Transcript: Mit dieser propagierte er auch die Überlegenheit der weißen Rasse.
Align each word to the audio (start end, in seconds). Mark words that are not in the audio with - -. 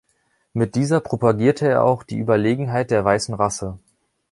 Mit 0.53 0.73
dieser 0.73 0.99
propagierte 0.99 1.67
er 1.67 1.83
auch 1.83 2.01
die 2.01 2.17
Überlegenheit 2.17 2.89
der 2.89 3.05
weißen 3.05 3.35
Rasse. 3.35 3.77